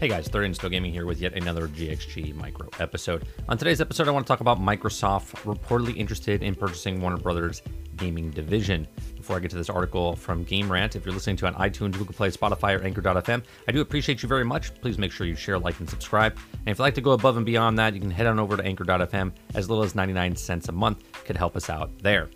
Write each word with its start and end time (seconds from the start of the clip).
Hey 0.00 0.08
guys, 0.08 0.26
Thirty 0.26 0.46
and 0.46 0.54
Still 0.54 0.70
Gaming 0.70 0.92
here 0.92 1.06
with 1.06 1.20
yet 1.20 1.34
another 1.34 1.68
GXG 1.68 2.34
Micro 2.34 2.68
episode. 2.80 3.26
On 3.48 3.56
today's 3.56 3.80
episode, 3.80 4.08
I 4.08 4.10
want 4.10 4.26
to 4.26 4.28
talk 4.28 4.40
about 4.40 4.60
Microsoft 4.60 5.36
reportedly 5.44 5.96
interested 5.96 6.42
in 6.42 6.56
purchasing 6.56 7.00
Warner 7.00 7.16
Brothers 7.16 7.62
gaming 7.96 8.30
division. 8.30 8.88
Before 9.16 9.36
I 9.36 9.38
get 9.38 9.52
to 9.52 9.56
this 9.56 9.70
article 9.70 10.16
from 10.16 10.42
Game 10.42 10.70
Rant, 10.70 10.96
if 10.96 11.06
you're 11.06 11.14
listening 11.14 11.36
to 11.36 11.46
on 11.46 11.54
iTunes, 11.54 11.92
Google 11.92 12.12
Play, 12.12 12.30
Spotify, 12.30 12.78
or 12.78 12.82
Anchor.fm, 12.82 13.44
I 13.68 13.72
do 13.72 13.80
appreciate 13.80 14.22
you 14.22 14.28
very 14.28 14.44
much. 14.44 14.74
Please 14.80 14.98
make 14.98 15.12
sure 15.12 15.28
you 15.28 15.36
share, 15.36 15.58
like, 15.58 15.78
and 15.78 15.88
subscribe. 15.88 16.36
And 16.52 16.68
if 16.68 16.78
you'd 16.78 16.84
like 16.84 16.96
to 16.96 17.00
go 17.00 17.12
above 17.12 17.36
and 17.36 17.46
beyond 17.46 17.78
that, 17.78 17.94
you 17.94 18.00
can 18.00 18.10
head 18.10 18.26
on 18.26 18.40
over 18.40 18.56
to 18.56 18.64
Anchor.fm. 18.64 19.32
As 19.54 19.70
little 19.70 19.84
as 19.84 19.94
99 19.94 20.34
cents 20.36 20.68
a 20.68 20.72
month 20.72 21.04
could 21.24 21.36
help 21.36 21.56
us 21.56 21.70
out 21.70 21.96
there. 22.00 22.28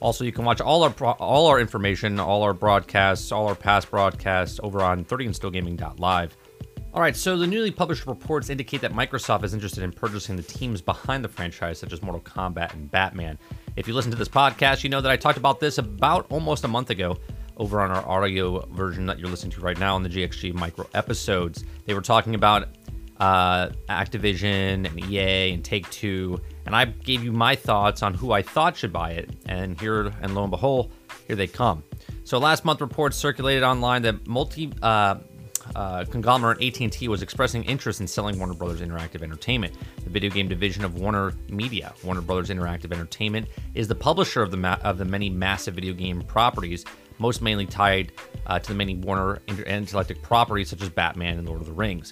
Also, 0.00 0.24
you 0.24 0.32
can 0.32 0.44
watch 0.44 0.60
all 0.60 0.82
our 0.82 0.94
all 1.18 1.46
our 1.48 1.60
information, 1.60 2.18
all 2.18 2.42
our 2.42 2.54
broadcasts, 2.54 3.30
all 3.32 3.48
our 3.48 3.54
past 3.54 3.90
broadcasts 3.90 4.58
over 4.62 4.80
on 4.82 5.04
30andstillgaming.live. 5.04 6.36
All 6.94 7.00
right, 7.00 7.16
so 7.16 7.38
the 7.38 7.46
newly 7.46 7.70
published 7.70 8.06
reports 8.06 8.50
indicate 8.50 8.82
that 8.82 8.92
Microsoft 8.92 9.44
is 9.44 9.54
interested 9.54 9.82
in 9.82 9.92
purchasing 9.92 10.36
the 10.36 10.42
teams 10.42 10.82
behind 10.82 11.24
the 11.24 11.28
franchise, 11.28 11.78
such 11.78 11.90
as 11.90 12.02
Mortal 12.02 12.20
Kombat 12.20 12.74
and 12.74 12.90
Batman. 12.90 13.38
If 13.76 13.88
you 13.88 13.94
listen 13.94 14.10
to 14.10 14.18
this 14.18 14.28
podcast, 14.28 14.84
you 14.84 14.90
know 14.90 15.00
that 15.00 15.10
I 15.10 15.16
talked 15.16 15.38
about 15.38 15.58
this 15.58 15.78
about 15.78 16.26
almost 16.28 16.64
a 16.64 16.68
month 16.68 16.90
ago 16.90 17.16
over 17.56 17.80
on 17.80 17.90
our 17.90 18.06
audio 18.06 18.66
version 18.66 19.06
that 19.06 19.18
you're 19.18 19.30
listening 19.30 19.52
to 19.52 19.62
right 19.62 19.78
now 19.78 19.94
on 19.94 20.02
the 20.02 20.10
GXG 20.10 20.52
Micro 20.52 20.86
episodes. 20.92 21.64
They 21.86 21.94
were 21.94 22.02
talking 22.02 22.34
about 22.34 22.68
uh, 23.18 23.70
Activision 23.88 24.86
and 24.86 25.00
EA 25.10 25.54
and 25.54 25.64
Take 25.64 25.88
Two, 25.88 26.42
and 26.66 26.76
I 26.76 26.84
gave 26.84 27.24
you 27.24 27.32
my 27.32 27.56
thoughts 27.56 28.02
on 28.02 28.12
who 28.12 28.32
I 28.32 28.42
thought 28.42 28.76
should 28.76 28.92
buy 28.92 29.12
it. 29.12 29.30
And 29.46 29.80
here, 29.80 30.12
and 30.20 30.34
lo 30.34 30.42
and 30.42 30.50
behold, 30.50 30.92
here 31.26 31.36
they 31.36 31.46
come. 31.46 31.84
So 32.24 32.36
last 32.36 32.66
month, 32.66 32.82
reports 32.82 33.16
circulated 33.16 33.62
online 33.62 34.02
that 34.02 34.26
multi 34.26 34.70
uh, 34.82 35.16
uh, 35.74 36.04
conglomerate 36.04 36.62
AT&T 36.62 37.08
was 37.08 37.22
expressing 37.22 37.64
interest 37.64 38.00
in 38.00 38.06
selling 38.06 38.38
Warner 38.38 38.54
Brothers 38.54 38.80
Interactive 38.80 39.22
Entertainment, 39.22 39.74
the 40.04 40.10
video 40.10 40.30
game 40.30 40.48
division 40.48 40.84
of 40.84 40.98
Warner 40.98 41.32
Media. 41.48 41.94
Warner 42.04 42.20
Brothers 42.20 42.50
Interactive 42.50 42.92
Entertainment 42.92 43.48
is 43.74 43.88
the 43.88 43.94
publisher 43.94 44.42
of 44.42 44.50
the 44.50 44.56
ma- 44.56 44.78
of 44.82 44.98
the 44.98 45.04
many 45.04 45.30
massive 45.30 45.74
video 45.74 45.94
game 45.94 46.22
properties, 46.22 46.84
most 47.18 47.42
mainly 47.42 47.66
tied 47.66 48.12
uh, 48.46 48.58
to 48.58 48.68
the 48.68 48.74
many 48.74 48.96
Warner 48.96 49.40
inter- 49.48 49.62
intellectual 49.64 50.18
properties 50.22 50.70
such 50.70 50.82
as 50.82 50.88
Batman 50.88 51.38
and 51.38 51.48
Lord 51.48 51.60
of 51.60 51.66
the 51.66 51.72
Rings. 51.72 52.10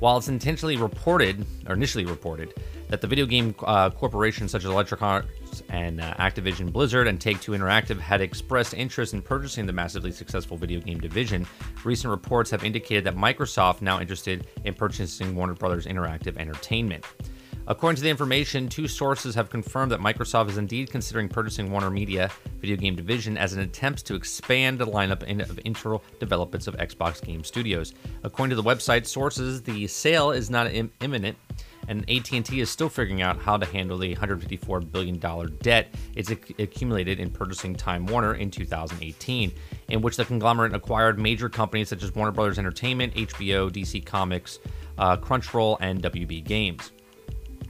While 0.00 0.16
it's 0.16 0.28
intentionally 0.28 0.76
reported, 0.76 1.46
or 1.66 1.74
initially 1.74 2.04
reported, 2.04 2.54
that 2.88 3.00
the 3.00 3.06
video 3.06 3.26
game 3.26 3.54
uh, 3.64 3.90
corporations 3.90 4.50
such 4.50 4.64
as 4.64 4.70
Electronic 4.70 5.26
and 5.68 6.00
uh, 6.00 6.14
Activision 6.14 6.72
Blizzard 6.72 7.06
and 7.06 7.20
Take 7.20 7.40
Two 7.40 7.52
Interactive 7.52 7.98
had 7.98 8.20
expressed 8.20 8.74
interest 8.74 9.14
in 9.14 9.22
purchasing 9.22 9.66
the 9.66 9.72
massively 9.72 10.12
successful 10.12 10.56
video 10.56 10.80
game 10.80 11.00
division, 11.00 11.46
recent 11.84 12.10
reports 12.10 12.50
have 12.50 12.64
indicated 12.64 13.04
that 13.04 13.16
Microsoft 13.16 13.82
now 13.82 14.00
interested 14.00 14.46
in 14.64 14.74
purchasing 14.74 15.34
Warner 15.34 15.54
Brothers 15.54 15.86
Interactive 15.86 16.36
Entertainment. 16.36 17.04
According 17.66 17.96
to 17.96 18.02
the 18.02 18.10
information, 18.10 18.68
two 18.68 18.86
sources 18.86 19.34
have 19.36 19.48
confirmed 19.48 19.90
that 19.92 20.00
Microsoft 20.00 20.50
is 20.50 20.58
indeed 20.58 20.90
considering 20.90 21.30
purchasing 21.30 21.70
Warner 21.70 21.88
Media 21.88 22.30
video 22.60 22.76
game 22.76 22.94
division 22.94 23.38
as 23.38 23.54
an 23.54 23.60
attempt 23.60 24.04
to 24.04 24.14
expand 24.14 24.78
the 24.78 24.86
lineup 24.86 25.22
of 25.48 25.58
internal 25.64 26.04
developments 26.20 26.66
of 26.66 26.76
Xbox 26.76 27.24
Game 27.24 27.42
Studios. 27.42 27.94
According 28.22 28.50
to 28.50 28.56
the 28.56 28.68
website 28.68 29.06
sources, 29.06 29.62
the 29.62 29.86
sale 29.86 30.30
is 30.30 30.50
not 30.50 30.70
Im- 30.74 30.92
imminent 31.00 31.38
and 31.88 32.08
AT&T 32.10 32.60
is 32.60 32.70
still 32.70 32.88
figuring 32.88 33.22
out 33.22 33.38
how 33.38 33.56
to 33.56 33.66
handle 33.66 33.98
the 33.98 34.10
154 34.10 34.80
billion 34.80 35.18
dollar 35.18 35.46
debt 35.46 35.94
it's 36.14 36.30
ac- 36.30 36.54
accumulated 36.58 37.20
in 37.20 37.30
purchasing 37.30 37.74
Time 37.74 38.06
Warner 38.06 38.34
in 38.34 38.50
2018, 38.50 39.52
in 39.88 40.02
which 40.02 40.16
the 40.16 40.24
conglomerate 40.24 40.74
acquired 40.74 41.18
major 41.18 41.48
companies 41.48 41.88
such 41.88 42.02
as 42.02 42.14
Warner 42.14 42.32
Brothers 42.32 42.58
Entertainment, 42.58 43.14
HBO, 43.14 43.70
DC 43.70 44.04
Comics, 44.04 44.58
uh, 44.98 45.16
Crunchyroll, 45.16 45.76
and 45.80 46.02
WB 46.02 46.44
Games. 46.44 46.92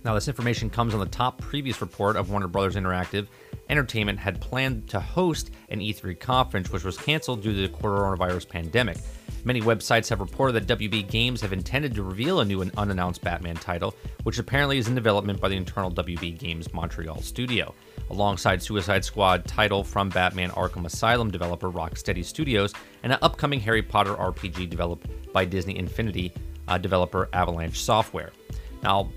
Now, 0.05 0.15
this 0.15 0.29
information 0.29 0.69
comes 0.69 0.93
on 0.93 1.01
the 1.01 1.07
top 1.07 1.41
previous 1.41 1.81
report 1.81 2.17
of 2.17 2.31
Warner 2.31 2.49
Brothers 2.49 2.75
Interactive. 2.75 3.27
Entertainment 3.71 4.19
had 4.19 4.39
planned 4.41 4.87
to 4.91 5.01
host 5.01 5.51
an 5.71 5.81
E3 5.81 6.21
conference, 6.21 6.71
which 6.71 6.85
was 6.85 6.99
canceled 6.99 7.43
due 7.43 7.55
to 7.55 7.69
the 7.69 7.75
coronavirus 7.75 8.49
pandemic. 8.49 8.99
Many 9.47 9.61
websites 9.61 10.09
have 10.09 10.21
reported 10.21 10.55
that 10.55 10.79
WB 10.79 11.07
Games 11.11 11.43
have 11.43 11.53
intended 11.53 11.95
to 11.95 12.03
reveal 12.03 12.41
a 12.41 12.45
new 12.47 12.63
and 12.63 12.73
unannounced 12.79 13.21
Batman 13.21 13.57
title, 13.57 13.95
which 14.23 14.39
apparently 14.39 14.79
is 14.79 14.89
in 14.89 14.95
development 14.95 15.39
by 15.39 15.51
the 15.51 15.57
internal 15.57 15.91
WB 15.91 16.39
Games 16.39 16.73
Montreal 16.73 17.21
studio. 17.21 17.75
Alongside 18.09 18.63
Suicide 18.63 19.05
Squad 19.05 19.45
title 19.45 19.85
from 19.85 20.09
Batman 20.09 20.51
Arkham 20.51 20.87
Asylum 20.87 21.31
developer 21.31 21.71
Rocksteady 21.71 22.25
Studios 22.25 22.73
and 23.03 23.13
an 23.13 23.19
upcoming 23.21 23.61
Harry 23.61 23.83
Potter 23.83 24.15
RPG 24.15 24.71
developed 24.71 25.09
by 25.33 25.45
Disney 25.45 25.77
Infinity 25.79 26.33
uh, 26.67 26.79
developer 26.79 27.29
Avalanche 27.35 27.83
Software. 27.83 28.33
Now, 28.83 29.11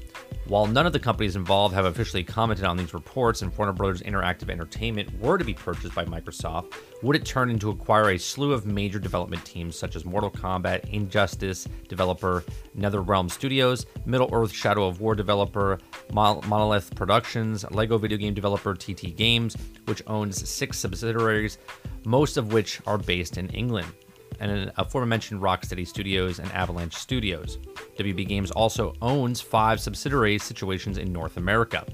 while 0.47 0.65
none 0.65 0.85
of 0.85 0.93
the 0.93 0.99
companies 0.99 1.35
involved 1.35 1.75
have 1.75 1.85
officially 1.85 2.23
commented 2.23 2.65
on 2.65 2.77
these 2.77 2.93
reports 2.93 3.41
and 3.41 3.55
Warner 3.57 3.73
Brothers 3.73 4.01
Interactive 4.01 4.49
Entertainment 4.49 5.19
were 5.19 5.37
to 5.37 5.43
be 5.43 5.53
purchased 5.53 5.93
by 5.93 6.05
Microsoft, 6.05 6.73
would 7.03 7.15
it 7.15 7.25
turn 7.25 7.49
into 7.49 7.69
acquire 7.69 8.11
a 8.11 8.17
slew 8.17 8.53
of 8.53 8.65
major 8.65 8.97
development 8.97 9.43
teams 9.43 9.77
such 9.77 9.95
as 9.95 10.05
Mortal 10.05 10.31
Kombat, 10.31 10.87
Injustice 10.89 11.67
developer 11.89 12.43
NetherRealm 12.77 13.29
Studios, 13.29 13.85
Middle 14.05 14.29
Earth 14.31 14.53
Shadow 14.53 14.87
of 14.87 15.01
War 15.01 15.15
developer 15.15 15.79
Monolith 16.13 16.95
Productions, 16.95 17.69
Lego 17.71 17.97
video 17.97 18.17
game 18.17 18.33
developer 18.33 18.73
TT 18.73 19.15
Games, 19.15 19.57
which 19.85 20.01
owns 20.07 20.47
six 20.49 20.79
subsidiaries, 20.79 21.57
most 22.05 22.37
of 22.37 22.53
which 22.53 22.79
are 22.87 22.97
based 22.97 23.37
in 23.37 23.49
England 23.49 23.91
and 24.39 24.71
aforementioned 24.77 25.41
Rocksteady 25.41 25.87
Studios 25.87 26.39
and 26.39 26.51
Avalanche 26.51 26.95
Studios. 26.95 27.57
WB 27.97 28.27
Games 28.27 28.51
also 28.51 28.93
owns 29.01 29.41
five 29.41 29.79
subsidiary 29.79 30.37
situations 30.37 30.97
in 30.97 31.11
North 31.11 31.37
America. 31.37 31.85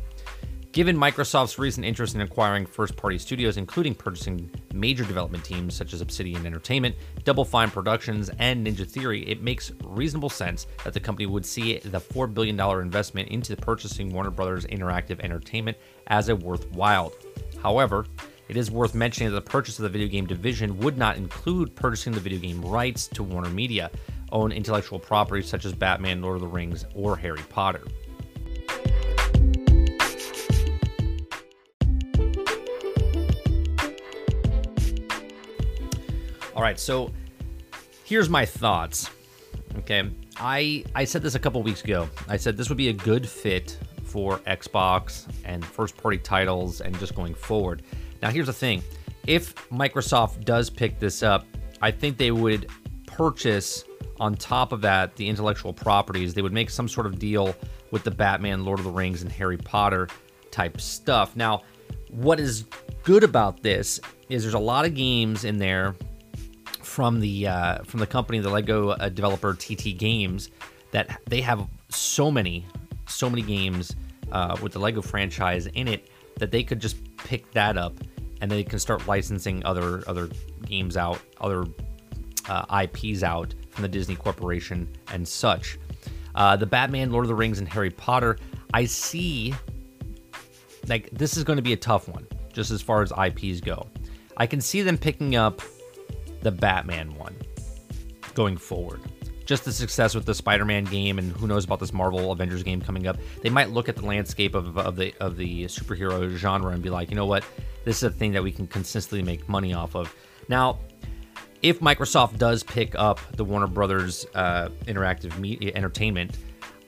Given 0.74 0.98
Microsoft's 0.98 1.60
recent 1.60 1.86
interest 1.86 2.16
in 2.16 2.22
acquiring 2.22 2.66
first 2.66 2.98
party 2.98 3.20
studios, 3.20 3.58
including 3.58 3.94
purchasing 3.94 4.50
major 4.74 5.04
development 5.06 5.46
teams 5.46 5.76
such 5.76 5.94
as 5.94 6.02
Obsidian 6.02 6.48
Entertainment, 6.48 6.96
Double 7.24 7.46
Fine 7.46 7.70
Productions, 7.70 8.32
and 8.40 8.66
Ninja 8.66 8.90
Theory, 8.90 9.22
it 9.30 9.44
makes 9.44 9.72
reasonable 9.84 10.30
sense 10.30 10.66
that 10.84 10.94
the 10.94 11.00
company 11.00 11.28
would 11.28 11.46
see 11.46 11.78
the 11.78 12.02
$4 12.02 12.34
billion 12.34 12.60
investment 12.60 13.30
into 13.30 13.56
purchasing 13.56 14.12
Warner 14.12 14.32
Brothers 14.32 14.66
Interactive 14.66 15.20
Entertainment 15.20 15.78
as 16.08 16.30
a 16.30 16.36
worthwhile. 16.36 17.14
However, 17.62 18.08
it 18.54 18.58
is 18.58 18.70
worth 18.70 18.94
mentioning 18.94 19.32
that 19.32 19.44
the 19.44 19.50
purchase 19.50 19.80
of 19.80 19.84
the 19.84 19.90
video 19.90 20.08
game 20.08 20.28
division 20.28 20.78
would 20.78 20.96
not 20.96 21.18
include 21.18 21.76
purchasing 21.76 22.14
the 22.14 22.20
video 22.20 22.38
game 22.38 22.62
rights 22.62 23.08
to 23.08 23.24
Warner 23.24 23.50
Media, 23.50 23.90
own 24.32 24.52
intellectual 24.52 25.00
properties 25.00 25.48
such 25.48 25.66
as 25.66 25.74
Batman, 25.74 26.22
Lord 26.22 26.36
of 26.36 26.42
the 26.42 26.48
Rings, 26.48 26.86
or 26.94 27.18
Harry 27.18 27.42
Potter. 27.50 27.82
All 36.56 36.62
right, 36.62 36.80
so 36.80 37.12
here's 38.04 38.30
my 38.30 38.46
thoughts. 38.46 39.10
Okay, 39.80 40.12
I 40.38 40.86
I 40.94 41.06
said 41.06 41.24
this 41.24 41.34
a 41.34 41.40
couple 41.40 41.64
weeks 41.64 41.84
ago. 41.84 42.08
I 42.28 42.38
said 42.38 42.56
this 42.56 42.70
would 42.70 42.78
be 42.78 42.90
a 42.90 42.94
good 42.94 43.28
fit 43.28 43.80
for 44.04 44.38
Xbox 44.42 45.26
and 45.44 45.66
first 45.66 45.98
party 45.98 46.20
titles 46.20 46.82
and 46.82 46.96
just 47.00 47.16
going 47.16 47.34
forward. 47.34 47.82
Now, 48.24 48.30
here's 48.30 48.48
the 48.48 48.54
thing 48.54 48.82
if 49.28 49.54
Microsoft 49.70 50.46
does 50.46 50.70
pick 50.70 50.98
this 50.98 51.24
up, 51.24 51.46
I 51.82 51.92
think 51.92 52.18
they 52.18 52.32
would 52.32 52.70
purchase 53.06 53.84
on 54.18 54.38
top 54.38 54.72
of 54.72 54.80
that 54.80 55.18
the 55.18 55.28
intellectual 55.28 55.74
properties. 55.74 56.34
They 56.34 56.42
would 56.42 56.54
make 56.54 56.70
some 56.70 56.88
sort 56.88 57.06
of 57.06 57.20
deal 57.20 57.54
with 57.92 58.06
the 58.06 58.12
Batman, 58.12 58.64
Lord 58.64 58.80
of 58.80 58.86
the 58.86 58.92
Rings, 58.92 59.24
and 59.24 59.32
Harry 59.34 59.58
Potter 59.58 60.08
type 60.52 60.80
stuff. 60.80 61.36
Now, 61.36 61.64
what 62.12 62.40
is 62.40 62.64
good 63.04 63.26
about 63.26 63.62
this 63.62 64.00
is 64.30 64.44
there's 64.44 64.54
a 64.54 64.60
lot 64.60 64.86
of 64.86 64.96
games 64.96 65.44
in 65.44 65.58
there 65.58 65.94
from 66.82 67.20
the 67.20 67.48
uh, 67.48 67.84
from 67.84 68.00
the 68.00 68.08
company, 68.08 68.40
the 68.40 68.50
Lego 68.50 68.92
uh, 68.92 69.10
developer 69.10 69.54
TT 69.54 69.98
Games, 69.98 70.50
that 70.92 71.20
they 71.28 71.42
have 71.42 71.68
so 71.90 72.32
many, 72.32 72.66
so 73.06 73.30
many 73.30 73.42
games 73.42 73.94
uh, 74.32 74.56
with 74.62 74.72
the 74.72 74.80
Lego 74.80 75.02
franchise 75.02 75.68
in 75.68 75.90
it 75.90 76.10
that 76.38 76.52
they 76.52 76.64
could 76.64 76.80
just 76.80 76.96
pick 77.18 77.52
that 77.52 77.78
up 77.78 78.00
and 78.44 78.52
they 78.52 78.62
can 78.62 78.78
start 78.78 79.08
licensing 79.08 79.64
other 79.64 80.04
other 80.06 80.30
games 80.66 80.98
out, 80.98 81.18
other 81.40 81.64
uh, 82.50 82.84
IPs 82.84 83.24
out 83.24 83.56
from 83.70 83.84
the 83.84 83.88
Disney 83.88 84.18
Corporation 84.18 84.86
and 85.14 85.26
such. 85.26 85.80
Uh, 86.36 86.58
the 86.58 86.66
Batman, 86.66 87.10
Lord 87.10 87.24
of 87.24 87.30
the 87.30 87.36
Rings, 87.36 87.60
and 87.60 87.70
Harry 87.70 87.90
Potter, 87.90 88.38
I 88.74 88.84
see 88.84 89.54
like 90.90 91.10
this 91.12 91.38
is 91.38 91.46
going 91.46 91.56
to 91.56 91.64
be 91.64 91.72
a 91.72 91.78
tough 91.78 92.10
one, 92.10 92.28
just 92.52 92.70
as 92.70 92.82
far 92.82 93.02
as 93.02 93.14
IPs 93.18 93.62
go. 93.62 93.88
I 94.36 94.46
can 94.46 94.60
see 94.60 94.82
them 94.82 94.98
picking 94.98 95.38
up 95.38 95.62
the 96.42 96.52
Batman 96.52 97.16
one 97.16 97.38
going 98.34 98.58
forward. 98.58 99.00
Just 99.46 99.64
the 99.64 99.72
success 99.72 100.16
with 100.16 100.26
the 100.26 100.36
Spider-Man 100.36 100.84
game, 100.86 101.18
and 101.18 101.32
who 101.32 101.48
knows 101.48 101.64
about 101.64 101.80
this 101.80 101.94
Marvel 101.94 102.34
Avengers 102.34 102.64
game 102.64 102.82
coming 102.82 103.08
up. 103.08 103.18
They 103.42 103.50
might 103.50 103.70
look 103.70 103.88
at 103.88 103.96
the 103.96 104.06
landscape 104.06 104.54
of, 104.54 104.78
of 104.78 104.98
the 104.98 105.14
of 105.22 105.38
the 105.38 105.64
superhero 105.66 106.30
genre 106.36 106.74
and 106.74 106.84
be 106.84 106.90
like, 106.90 107.10
you 107.10 107.16
know 107.16 107.26
what, 107.26 107.46
this 107.86 107.98
is 107.98 108.04
a 108.04 108.10
thing 108.10 108.32
that 108.34 108.44
we 108.44 108.52
can 108.52 108.68
consistently 108.68 109.24
make 109.24 109.48
money 109.48 109.74
off 109.74 109.96
of. 109.96 110.14
Now, 110.48 110.80
if 111.62 111.80
Microsoft 111.80 112.38
does 112.38 112.64
pick 112.64 112.94
up 112.96 113.20
the 113.36 113.46
Warner 113.46 113.68
Brothers 113.68 114.26
uh, 114.36 114.70
interactive 114.86 115.38
media 115.40 115.72
entertainment, 115.76 116.38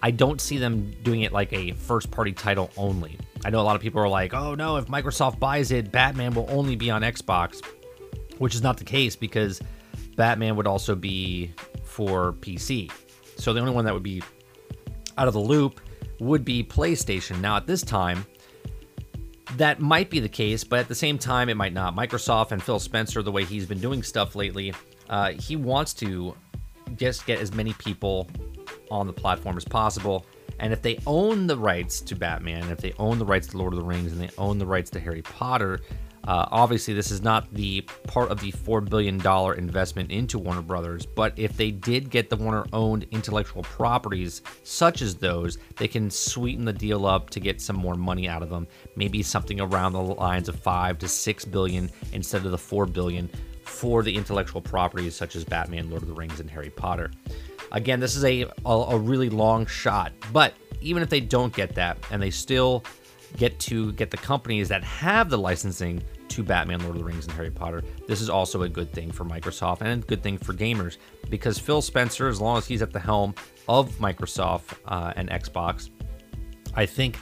I 0.02 0.12
don't 0.12 0.40
see 0.40 0.58
them 0.58 0.94
doing 1.04 1.22
it 1.22 1.32
like 1.32 1.52
a 1.54 1.72
first 1.72 2.12
party 2.12 2.34
title 2.34 2.70
only. 2.78 3.18
I 3.44 3.50
know 3.50 3.60
a 3.60 3.64
lot 3.64 3.76
of 3.76 3.82
people 3.82 4.02
are 4.02 4.10
like, 4.10 4.34
oh 4.34 4.54
no, 4.54 4.78
if 4.78 4.86
Microsoft 4.86 5.40
buys 5.40 5.72
it, 5.72 5.92
Batman 5.92 6.34
will 6.34 6.48
only 6.50 6.76
be 6.76 6.92
on 6.92 7.02
Xbox, 7.02 7.66
which 8.38 8.54
is 8.54 8.62
not 8.62 8.78
the 8.78 8.84
case 8.84 9.16
because 9.16 9.62
Batman 10.16 10.56
would 10.56 10.68
also 10.68 10.96
be 10.96 11.54
for 11.84 12.34
PC. 12.34 12.92
So 13.38 13.54
the 13.54 13.60
only 13.60 13.74
one 13.74 13.86
that 13.86 13.94
would 13.94 14.04
be 14.04 14.22
out 15.18 15.28
of 15.28 15.34
the 15.34 15.40
loop 15.40 15.80
would 16.20 16.46
be 16.46 16.64
PlayStation. 16.64 17.40
Now, 17.40 17.58
at 17.58 17.68
this 17.68 17.82
time, 17.82 18.26
that 19.58 19.80
might 19.80 20.10
be 20.10 20.20
the 20.20 20.30
case, 20.30 20.64
but 20.64 20.80
at 20.80 20.88
the 20.88 20.96
same 20.96 21.18
time, 21.18 21.50
it 21.50 21.56
might 21.56 21.74
not. 21.74 21.96
Microsoft 21.96 22.52
and 22.52 22.62
Phil 22.62 22.80
Spencer, 22.80 23.22
the 23.22 23.32
way 23.32 23.46
he's 23.46 23.66
been 23.66 23.80
doing 23.80 24.04
stuff 24.04 24.36
lately, 24.36 24.74
uh, 25.10 25.32
he 25.32 25.56
wants 25.56 25.94
to 25.96 26.36
just 26.96 27.26
get 27.26 27.40
as 27.40 27.54
many 27.54 27.74
people 27.74 28.28
on 28.92 29.08
the 29.08 29.14
platform 29.14 29.58
as 29.58 29.66
possible. 29.66 30.26
And 30.60 30.72
if 30.72 30.82
they 30.82 31.00
own 31.06 31.48
the 31.48 31.58
rights 31.58 32.02
to 32.02 32.16
Batman, 32.16 32.70
if 32.70 32.80
they 32.80 32.94
own 32.98 33.20
the 33.20 33.26
rights 33.26 33.48
to 33.48 33.58
Lord 33.58 33.74
of 33.74 33.80
the 33.80 33.86
Rings, 33.86 34.12
and 34.12 34.22
they 34.22 34.30
own 34.38 34.58
the 34.58 34.66
rights 34.66 34.90
to 34.92 35.00
Harry 35.00 35.22
Potter, 35.22 35.82
uh, 36.26 36.48
obviously, 36.52 36.94
this 36.94 37.12
is 37.12 37.22
not 37.22 37.54
the 37.54 37.82
part 38.08 38.32
of 38.32 38.40
the 38.40 38.52
$4 38.52 38.88
billion 38.90 39.16
investment 39.58 40.12
into 40.12 40.40
Warner 40.40 40.62
Brothers, 40.62 41.06
but 41.06 41.38
if 41.38 41.56
they 41.56 41.72
did 41.72 42.10
get 42.10 42.30
the 42.30 42.36
Warner 42.36 42.66
owned 42.74 43.06
intellectual 43.12 43.62
properties, 43.62 44.42
such 44.64 45.02
as 45.02 45.16
those, 45.16 45.58
they 45.78 45.88
can 45.88 46.10
sweeten 46.10 46.66
the 46.66 46.74
deal 46.74 47.06
up 47.06 47.30
to 47.32 47.40
get 47.40 47.62
some 47.62 47.76
more 47.76 47.96
money 47.96 48.28
out 48.28 48.42
of 48.42 48.50
them. 48.50 48.68
Maybe 48.96 49.22
something 49.22 49.62
around 49.62 49.94
the 49.94 50.02
lines 50.02 50.50
of 50.50 50.60
5 50.60 50.98
to 51.00 51.08
6 51.08 51.46
billion 51.46 51.92
instead 52.12 52.44
of 52.46 52.52
the 52.52 52.58
4 52.58 52.88
billion 52.88 53.30
for 53.64 54.02
the 54.02 54.16
intellectual 54.16 54.62
properties 54.62 55.16
such 55.16 55.36
as 55.36 55.44
Batman, 55.44 55.90
Lord 55.90 56.02
of 56.02 56.08
the 56.08 56.14
Rings, 56.14 56.40
and 56.40 56.50
Harry 56.50 56.70
Potter. 56.70 57.12
Again, 57.72 58.00
this 58.00 58.16
is 58.16 58.24
a, 58.24 58.46
a, 58.66 58.70
a 58.70 58.98
really 58.98 59.30
long 59.30 59.66
shot, 59.66 60.12
but 60.32 60.54
even 60.82 61.04
if 61.04 61.10
they 61.10 61.20
don't 61.20 61.54
get 61.54 61.76
that 61.76 61.98
and 62.10 62.22
they 62.22 62.30
still 62.32 62.84
get 63.36 63.60
to 63.60 63.92
get 63.94 64.12
the 64.12 64.18
companies 64.18 64.70
that 64.70 64.84
have 64.84 65.30
the 65.30 65.38
licensing 65.38 66.02
to 66.30 66.44
Batman, 66.44 66.80
Lord 66.82 66.96
of 66.96 67.00
the 67.00 67.06
Rings, 67.06 67.26
and 67.26 67.34
Harry 67.36 67.52
Potter. 67.52 67.84
This 68.08 68.22
is 68.22 68.30
also 68.30 68.64
a 68.64 68.70
good 68.70 68.92
thing 68.92 69.12
for 69.12 69.26
Microsoft 69.26 69.82
and 69.82 70.04
a 70.04 70.06
good 70.06 70.24
thing 70.24 70.38
for 70.38 70.54
gamers 70.54 70.98
because 71.30 71.58
Phil 71.58 71.82
Spencer, 71.82 72.28
as 72.28 72.42
long 72.42 72.58
as 72.58 72.66
he's 72.66 72.82
at 72.82 72.92
the 72.92 73.00
helm 73.00 73.36
of 73.68 73.92
Microsoft 73.94 74.78
uh, 74.86 75.14
and 75.16 75.30
Xbox, 75.30 75.90
I 76.76 76.86
think 76.86 77.18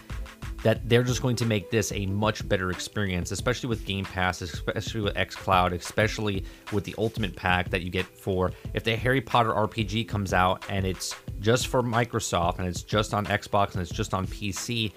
that 0.63 0.87
they're 0.87 1.03
just 1.03 1.21
going 1.21 1.35
to 1.35 1.45
make 1.45 1.69
this 1.69 1.91
a 1.91 2.05
much 2.05 2.47
better 2.47 2.71
experience, 2.71 3.31
especially 3.31 3.67
with 3.67 3.85
Game 3.85 4.05
Pass, 4.05 4.41
especially 4.41 5.01
with 5.01 5.13
xCloud, 5.13 5.73
especially 5.73 6.45
with 6.71 6.85
the 6.85 6.95
Ultimate 6.97 7.35
Pack 7.35 7.69
that 7.69 7.81
you 7.81 7.89
get 7.89 8.05
for 8.05 8.51
if 8.73 8.83
the 8.83 8.95
Harry 8.95 9.21
Potter 9.21 9.51
RPG 9.51 10.07
comes 10.07 10.33
out 10.33 10.65
and 10.69 10.85
it's 10.85 11.15
just 11.41 11.67
for 11.67 11.83
Microsoft 11.83 12.59
and 12.59 12.67
it's 12.67 12.81
just 12.81 13.13
on 13.13 13.25
Xbox 13.25 13.73
and 13.73 13.81
it's 13.81 13.91
just 13.91 14.13
on 14.13 14.25
PC, 14.25 14.93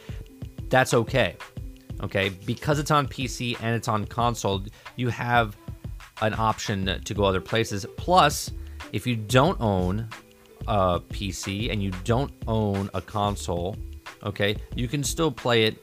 that's 0.69 0.95
okay. 0.95 1.37
Okay, 2.03 2.29
because 2.45 2.79
it's 2.79 2.91
on 2.91 3.09
PC 3.09 3.57
and 3.63 3.75
it's 3.75 3.89
on 3.89 4.05
console, 4.05 4.63
you 4.97 5.09
have 5.09 5.57
an 6.21 6.35
option 6.35 7.01
to 7.05 7.15
go 7.15 7.25
other 7.25 7.41
places. 7.41 7.87
Plus, 7.97 8.51
if 8.93 9.07
you 9.07 9.17
don't 9.17 9.59
own 9.61 10.09
a 10.69 11.01
PC 11.01 11.73
and 11.73 11.83
you 11.83 11.91
don't 12.05 12.33
own 12.47 12.91
a 12.93 13.01
console, 13.01 13.77
okay, 14.23 14.57
you 14.75 14.89
can 14.89 15.03
still 15.03 15.31
play 15.31 15.65
it 15.65 15.77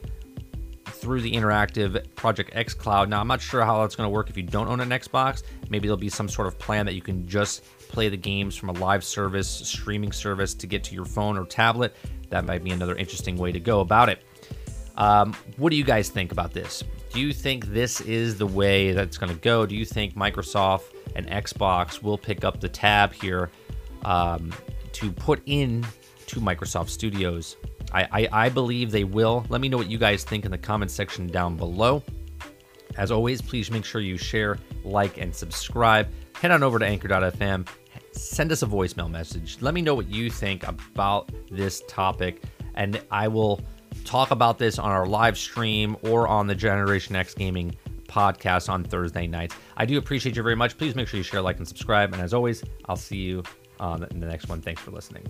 through 0.85 1.21
the 1.21 1.33
interactive 1.33 2.03
Project 2.15 2.51
X 2.53 2.73
Cloud. 2.73 3.09
Now, 3.09 3.19
I'm 3.19 3.27
not 3.27 3.41
sure 3.41 3.65
how 3.65 3.81
that's 3.81 3.95
going 3.95 4.07
to 4.07 4.11
work 4.11 4.29
if 4.29 4.37
you 4.37 4.43
don't 4.43 4.67
own 4.67 4.79
an 4.79 4.89
Xbox. 4.89 5.43
Maybe 5.69 5.87
there'll 5.87 5.97
be 5.97 6.09
some 6.09 6.29
sort 6.29 6.47
of 6.47 6.57
plan 6.59 6.85
that 6.85 6.93
you 6.93 7.01
can 7.01 7.27
just 7.27 7.63
play 7.89 8.07
the 8.07 8.17
games 8.17 8.55
from 8.55 8.69
a 8.69 8.73
live 8.73 9.03
service, 9.03 9.47
streaming 9.49 10.11
service 10.11 10.53
to 10.53 10.67
get 10.67 10.83
to 10.85 10.95
your 10.95 11.05
phone 11.05 11.37
or 11.37 11.45
tablet. 11.45 11.95
That 12.29 12.45
might 12.45 12.63
be 12.63 12.71
another 12.71 12.95
interesting 12.95 13.35
way 13.35 13.51
to 13.51 13.59
go 13.59 13.81
about 13.81 14.09
it. 14.09 14.23
Um, 14.95 15.35
what 15.57 15.71
do 15.71 15.75
you 15.75 15.83
guys 15.83 16.09
think 16.09 16.31
about 16.31 16.53
this? 16.53 16.83
Do 17.11 17.19
you 17.19 17.33
think 17.33 17.67
this 17.67 18.01
is 18.01 18.37
the 18.37 18.47
way 18.47 18.91
that's 18.91 19.17
going 19.17 19.31
to 19.31 19.39
go? 19.39 19.65
Do 19.65 19.75
you 19.75 19.85
think 19.85 20.15
Microsoft 20.15 20.83
and 21.15 21.27
Xbox 21.27 22.01
will 22.01 22.17
pick 22.17 22.43
up 22.43 22.59
the 22.59 22.69
tab 22.69 23.13
here 23.13 23.49
um, 24.03 24.51
to 24.93 25.11
put 25.11 25.41
in 25.45 25.85
to 26.27 26.39
Microsoft 26.39 26.89
Studios? 26.89 27.57
I, 27.93 28.07
I, 28.11 28.45
I 28.45 28.49
believe 28.49 28.91
they 28.91 29.03
will. 29.03 29.45
Let 29.49 29.61
me 29.61 29.69
know 29.69 29.77
what 29.77 29.89
you 29.89 29.97
guys 29.97 30.23
think 30.23 30.45
in 30.45 30.51
the 30.51 30.57
comment 30.57 30.89
section 30.89 31.27
down 31.27 31.55
below. 31.55 32.03
As 32.97 33.11
always, 33.11 33.41
please 33.41 33.71
make 33.71 33.85
sure 33.85 34.01
you 34.01 34.17
share, 34.17 34.57
like, 34.83 35.17
and 35.17 35.33
subscribe. 35.33 36.09
Head 36.35 36.51
on 36.51 36.63
over 36.63 36.79
to 36.79 36.85
anchor.fm. 36.85 37.67
Send 38.11 38.51
us 38.51 38.61
a 38.61 38.67
voicemail 38.67 39.09
message. 39.09 39.57
Let 39.61 39.73
me 39.73 39.81
know 39.81 39.95
what 39.95 40.07
you 40.07 40.29
think 40.29 40.67
about 40.67 41.31
this 41.49 41.81
topic, 41.87 42.43
and 42.75 43.01
I 43.09 43.27
will 43.27 43.61
talk 44.05 44.31
about 44.31 44.57
this 44.57 44.79
on 44.79 44.91
our 44.91 45.05
live 45.05 45.37
stream 45.37 45.95
or 46.03 46.27
on 46.27 46.47
the 46.47 46.55
Generation 46.55 47.15
X 47.15 47.33
Gaming 47.33 47.75
podcast 48.07 48.69
on 48.69 48.83
Thursday 48.83 49.27
nights. 49.27 49.55
I 49.75 49.85
do 49.85 49.97
appreciate 49.97 50.35
you 50.35 50.43
very 50.43 50.55
much. 50.55 50.77
Please 50.77 50.95
make 50.95 51.07
sure 51.07 51.17
you 51.17 51.23
share, 51.23 51.41
like, 51.41 51.57
and 51.57 51.67
subscribe. 51.67 52.13
And 52.13 52.21
as 52.21 52.33
always, 52.33 52.63
I'll 52.85 52.95
see 52.95 53.17
you 53.17 53.43
uh, 53.79 53.83
on 53.83 53.99
the 54.19 54.27
next 54.27 54.49
one. 54.49 54.61
Thanks 54.61 54.81
for 54.81 54.91
listening. 54.91 55.25